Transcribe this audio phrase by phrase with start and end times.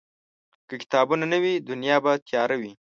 [0.67, 2.71] که کتابونه نه وي، دنیا به تیاره وي.